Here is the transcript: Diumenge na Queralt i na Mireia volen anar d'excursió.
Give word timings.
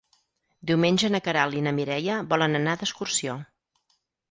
Diumenge 0.71 1.11
na 1.15 1.21
Queralt 1.27 1.59
i 1.59 1.61
na 1.67 1.75
Mireia 1.81 2.17
volen 2.33 2.61
anar 2.63 2.75
d'excursió. 2.81 3.39